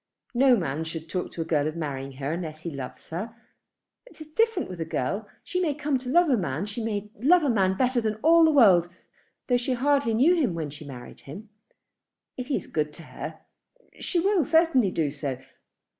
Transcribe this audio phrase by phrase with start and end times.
[0.33, 3.35] No man should talk to a girl of marrying her unless he loves her.
[4.07, 5.29] It is different with a girl.
[5.43, 6.65] She may come to love a man.
[6.65, 8.89] She may love a man better than all the world,
[9.45, 11.49] though she hardly knew him when she married him.
[12.35, 13.41] If he is good to her,
[13.99, 15.37] she will certainly do so.